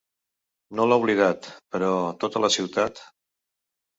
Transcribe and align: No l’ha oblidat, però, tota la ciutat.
No 0.77 0.85
l’ha 0.87 0.97
oblidat, 1.01 1.49
però, 1.75 1.91
tota 2.25 2.43
la 2.45 2.51
ciutat. 2.57 3.03